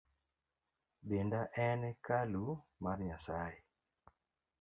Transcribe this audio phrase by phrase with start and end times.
[1.09, 2.45] Denda en kalu
[2.83, 3.55] mar nyasae.